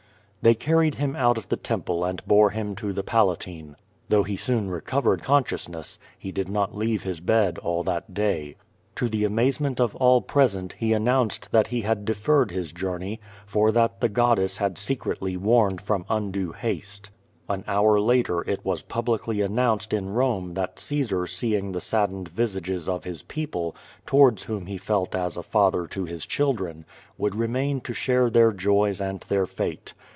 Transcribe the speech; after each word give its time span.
They 0.43 0.55
carried 0.55 0.95
him 0.95 1.15
out 1.15 1.37
of 1.37 1.49
the 1.49 1.55
temple 1.55 2.03
and 2.03 2.25
bore 2.25 2.49
him 2.49 2.73
to 2.77 2.93
the 2.93 3.03
Palatine. 3.03 3.75
Though 4.09 4.23
he 4.23 4.37
soon 4.37 4.71
recovered 4.71 5.21
consciousness, 5.21 5.99
he 6.17 6.31
did 6.31 6.49
not 6.49 6.75
leave 6.75 7.03
his 7.03 7.19
bed 7.19 7.59
all 7.59 7.83
that 7.83 8.15
day. 8.15 8.55
To 8.95 9.07
the 9.07 9.23
amazement 9.23 9.79
of 9.79 9.95
all 9.97 10.19
pres 10.19 10.57
ent 10.57 10.73
he 10.73 10.93
announced 10.93 11.51
that 11.51 11.67
he 11.67 11.81
had 11.81 12.05
deferred 12.05 12.49
his 12.49 12.71
journey, 12.71 13.19
for 13.45 13.71
that 13.73 14.01
the 14.01 14.09
goddess 14.09 14.57
had 14.57 14.79
secretly 14.79 15.37
warned 15.37 15.79
from 15.79 16.05
undue 16.09 16.53
haste. 16.53 17.11
An 17.47 17.63
hour 17.67 17.99
later 18.01 18.41
it 18.49 18.63
v/as 18.63 18.81
publicly 18.81 19.41
announced 19.41 19.93
in 19.93 20.07
Uome 20.07 20.55
that 20.55 20.79
Caesar 20.79 21.27
seeing 21.27 21.71
the 21.71 21.79
saddened 21.81 22.29
visages 22.29 22.89
of 22.89 23.03
his 23.03 23.21
people, 23.21 23.75
towards 24.07 24.41
whom 24.45 24.65
he 24.65 24.77
felt 24.79 25.13
as 25.13 25.37
a 25.37 25.43
father 25.43 25.85
to 25.85 26.05
his 26.05 26.25
children, 26.25 26.83
would 27.15 27.35
remain 27.35 27.79
to 27.81 27.93
share 27.93 28.31
their 28.31 28.51
joys 28.51 28.99
and 28.99 29.19
their 29.29 29.45
fate. 29.45 29.93